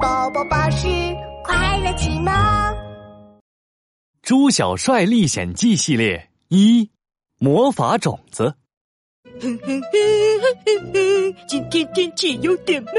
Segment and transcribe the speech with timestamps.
[0.00, 0.86] 宝宝巴士
[1.44, 2.32] 快乐启蒙，
[4.22, 6.88] 《猪小帅历险记》系列一：
[7.38, 8.54] 魔法种子。
[9.42, 9.82] 哼哼哼
[10.64, 11.34] 哼哼！
[11.46, 12.94] 今天天气有点闷，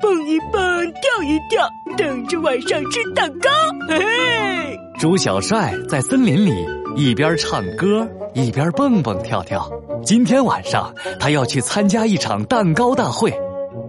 [0.00, 3.50] 蹦一蹦，跳一跳，等着晚上吃蛋糕。
[3.86, 4.78] 嘿嘿！
[4.98, 6.52] 猪小帅在森林里
[6.96, 9.70] 一边唱歌一边蹦蹦跳跳。
[10.02, 13.30] 今天晚上他要去参加一场蛋糕大会，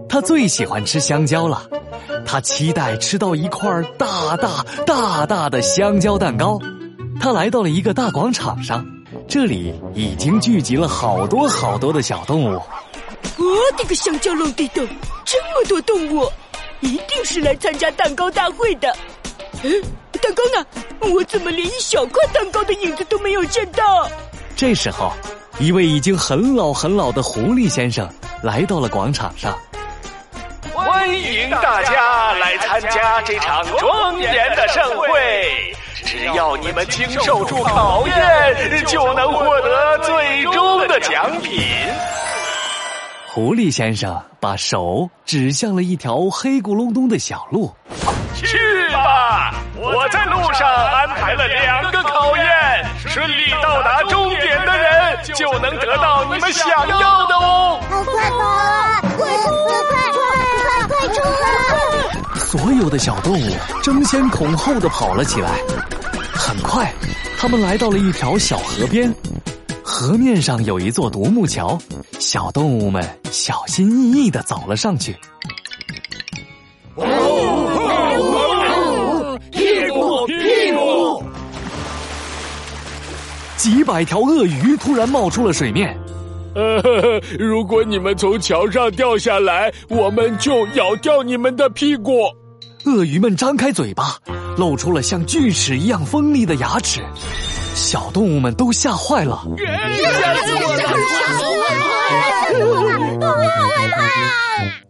[0.06, 1.66] 他最喜欢吃香蕉了。
[2.30, 6.60] 他期待吃到一块大大大大的香蕉蛋糕。
[7.18, 8.86] 他来到了一个大广场上。
[9.26, 12.60] 这里已经聚集了好多好多的小动物。
[13.38, 14.86] 我的个香蕉落地洞，
[15.24, 16.30] 这么多动物，
[16.80, 18.94] 一定是来参加蛋糕大会的。
[19.62, 19.82] 嗯，
[20.20, 20.66] 蛋糕呢？
[21.10, 24.06] 我怎么连一小块蛋糕的影子都没有见到？
[24.54, 25.12] 这时候，
[25.58, 28.06] 一位已经很老很老的狐狸先生
[28.42, 29.58] 来到了广场上。
[31.08, 35.74] 欢迎大家来参加这场庄严的盛会。
[36.04, 41.62] 只要你们经受住考验，就能获得最终的奖品。
[43.26, 47.74] 狐狸先生把手指向了一条黑咕隆咚的小路，
[48.34, 49.54] 去吧！
[49.76, 57.80] 我在路上安排了两个考验，顺利到达终点的人就能得到你们想要的哦。
[57.88, 59.00] 好快跑啊！
[59.16, 59.72] 快快
[60.12, 60.22] 快
[60.58, 61.38] 快快冲啊！
[62.50, 65.58] 所有的小动物争先恐后的跑了起来。
[66.32, 66.90] 很快，
[67.36, 69.14] 他们来到了一条小河边，
[69.84, 71.78] 河面上有一座独木桥，
[72.18, 75.14] 小动物们小心翼翼的走了上去。
[79.50, 81.22] 屁股屁股！
[83.58, 85.94] 几百条鳄鱼突然冒出了水面。
[86.54, 92.22] 呃， 如果你们从桥上掉下来，我们就咬掉你们的屁股。
[92.84, 94.16] 鳄鱼们张开嘴巴。
[94.56, 97.00] 露出了像锯齿一样锋利的牙齿，
[97.76, 99.40] 小动物们都吓坏了。
[99.56, 100.74] 吓死我
[102.90, 102.97] 了！
[103.48, 104.08] 好害怕！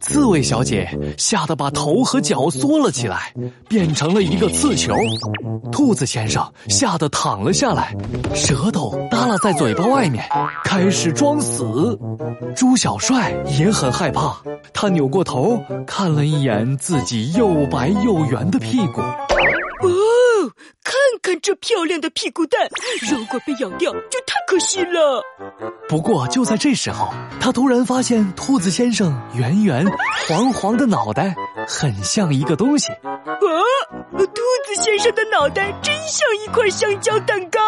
[0.00, 0.88] 刺猬小姐
[1.18, 3.32] 吓得把头和脚缩了起来，
[3.68, 4.94] 变成了一个刺球。
[5.70, 7.94] 兔子先生吓得躺了下来，
[8.34, 10.24] 舌头耷拉在嘴巴外面，
[10.64, 11.98] 开始装死。
[12.56, 14.38] 猪小帅也很害怕，
[14.72, 19.02] 他扭过头看了一眼自己又白又圆的屁股。
[21.28, 22.68] 哦，看看这漂亮的屁股蛋，
[23.10, 25.22] 如果被咬掉，就太可惜了。
[25.88, 29.86] 不过就在这时候，他突然发现兔子先生圆圆
[30.26, 31.34] 黄黄的脑袋
[31.66, 32.90] 很像一个东西。
[32.92, 33.20] 啊，
[34.16, 37.60] 兔子先生的脑袋真像一块香蕉蛋糕。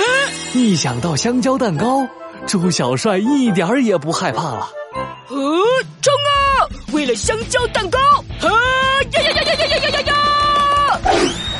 [0.54, 2.06] 一想到香蕉蛋糕，
[2.46, 4.70] 猪小帅一点儿也不害怕了。
[5.28, 5.36] 哦，
[6.00, 6.64] 冲啊！
[6.92, 7.98] 为了香蕉蛋糕！
[8.40, 8.48] 啊
[9.12, 10.14] 呀呀呀呀呀呀呀呀！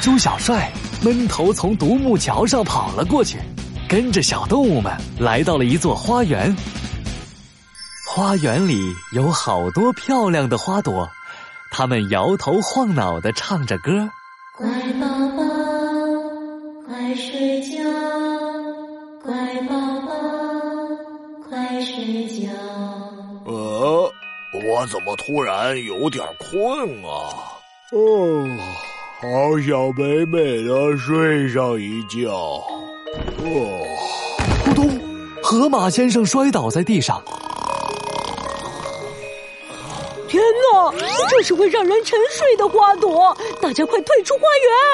[0.00, 0.72] 猪小帅
[1.06, 3.38] 闷头从独木桥上跑了过去，
[3.88, 6.52] 跟着小动物们来到了一座花园。
[8.10, 11.08] 花园里有好多漂亮的花朵，
[11.70, 14.10] 它们摇头晃脑的唱着歌
[14.58, 15.06] ：“乖宝
[15.36, 15.44] 宝，
[16.88, 17.84] 快睡觉，
[19.22, 19.32] 乖
[19.68, 20.12] 宝宝，
[21.48, 22.50] 快睡觉。”
[23.46, 24.12] 呃，
[24.68, 27.62] 我怎么突然有点困啊？
[27.92, 28.58] 哦。
[29.18, 32.32] 好想美美的睡上一觉。
[33.38, 33.86] 哦，
[34.62, 35.00] 扑通！
[35.42, 37.22] 河马先生摔倒在地上。
[40.28, 40.42] 天
[40.74, 40.92] 哪，
[41.30, 43.34] 这是会让人沉睡的花朵！
[43.58, 44.42] 大家快退出花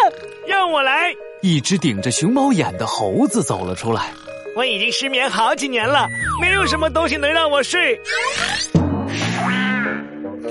[0.07, 0.13] 园！
[0.47, 1.13] 让我来。
[1.41, 4.13] 一只顶着熊猫眼的猴子走了出来。
[4.55, 6.07] 我已经失眠好几年了，
[6.41, 8.01] 没有什么东西能让我睡。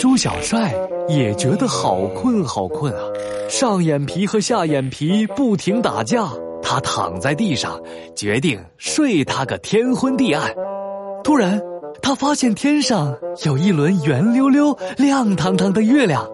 [0.01, 0.73] 猪小帅
[1.07, 2.99] 也觉得好困好困啊，
[3.47, 6.27] 上眼皮和下眼皮不停打架，
[6.63, 7.79] 他躺在地上，
[8.15, 10.55] 决定睡他个天昏地暗。
[11.23, 11.61] 突然，
[12.01, 16.27] 他发现天上有一轮圆溜溜、亮堂堂的月亮。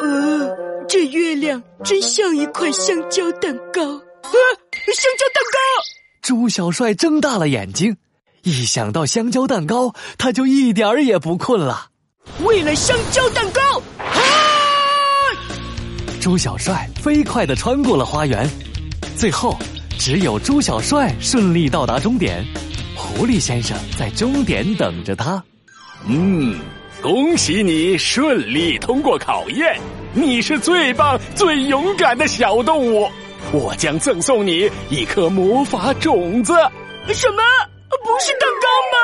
[0.00, 0.56] 呃，
[0.88, 4.32] 这月亮真像一块香蕉蛋糕啊！
[4.86, 5.58] 香蕉蛋糕！
[6.22, 7.98] 猪小帅睁大了眼睛，
[8.44, 11.88] 一想到香蕉蛋糕，他就一点儿也不困了。
[12.44, 13.60] 为了香蕉蛋糕，
[13.98, 14.20] 啊
[16.20, 18.48] 猪小帅飞快的穿过了花园，
[19.16, 19.56] 最后
[19.98, 22.44] 只有猪小帅顺利到达终点，
[22.94, 25.42] 狐狸先生在终点等着他。
[26.06, 26.58] 嗯，
[27.02, 29.76] 恭喜你顺利通过考验，
[30.12, 33.10] 你是最棒、最勇敢的小动物，
[33.52, 36.52] 我将赠送你一颗魔法种子。
[37.12, 37.42] 什么？
[37.88, 38.98] 不是蛋糕吗？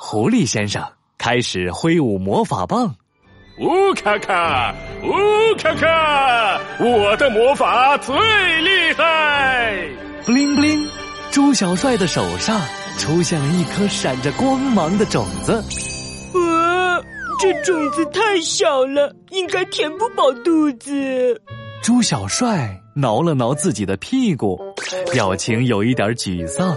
[0.00, 0.82] 狐狸先生。
[1.28, 2.86] 开始挥舞魔法棒，
[3.58, 8.16] 乌卡卡，乌卡卡我的魔法最
[8.62, 9.76] 厉害！
[10.24, 10.88] 布灵布灵，
[11.30, 12.58] 猪小帅的手上
[12.96, 15.62] 出现了一颗闪着光芒的种子。
[16.32, 17.04] 呃，
[17.38, 21.38] 这种子太小了，应该填不饱肚子。
[21.82, 24.58] 猪小帅挠了挠自己的屁股，
[25.12, 26.74] 表情有一点沮丧。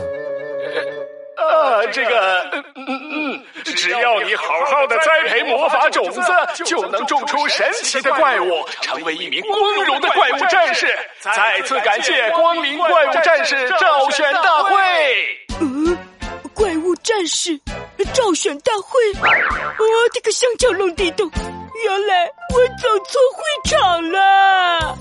[1.61, 6.21] 啊，这个，嗯嗯，只要你好好的栽培魔法种子，
[6.65, 10.87] 就能种出神奇的怪物，成为一名光荣的怪物战士。
[11.19, 14.75] 再次感谢光临怪物战士召选大会。
[15.59, 15.97] 嗯，
[16.53, 17.59] 怪物战士
[18.13, 21.29] 召选大会，我的个香蕉龙地洞，
[21.83, 24.97] 原来我走错会场了。